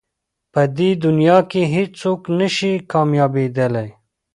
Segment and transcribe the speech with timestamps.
[0.53, 3.89] په دې دنیا کې هېڅ څوک نه شي کامیابېدلی.